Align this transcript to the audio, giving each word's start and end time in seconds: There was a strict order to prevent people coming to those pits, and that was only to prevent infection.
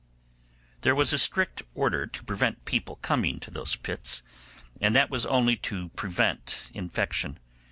There 0.81 0.95
was 0.95 1.13
a 1.13 1.19
strict 1.19 1.61
order 1.75 2.07
to 2.07 2.23
prevent 2.23 2.65
people 2.65 2.95
coming 3.03 3.39
to 3.39 3.51
those 3.51 3.75
pits, 3.75 4.23
and 4.81 4.95
that 4.95 5.11
was 5.11 5.27
only 5.27 5.55
to 5.57 5.89
prevent 5.89 6.71
infection. 6.73 7.37